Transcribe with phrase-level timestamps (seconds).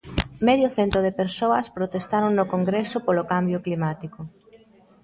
[0.47, 4.19] Medio cento de persoas protestaron no Congreso polo cambio climático.